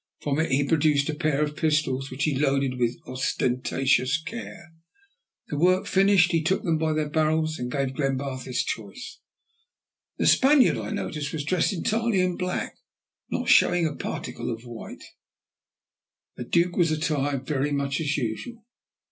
[0.23, 4.73] From it he produced a pair of pistols which he loaded with ostentatious care.
[5.47, 9.19] This work finished, he took them by their barrels and gave Glenbarth his choice.
[10.17, 12.77] The Spaniard, I noticed, was dressed entirely in black,
[13.29, 15.03] not showing a particle of white;
[16.35, 18.65] the Duke was attired very much as usual.